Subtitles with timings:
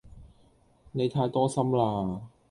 [0.93, 2.27] 你太多心啦